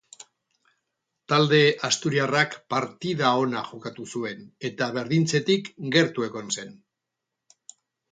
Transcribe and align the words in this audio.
Talde 1.33 1.57
asturiarrak 1.89 2.55
partida 2.73 3.33
ona 3.41 3.61
jokatu 3.67 4.05
zuen, 4.15 4.41
eta 4.71 4.87
berdintzetik 4.97 5.69
gertu 5.97 6.27
egon 6.29 6.51
zen. 6.57 6.73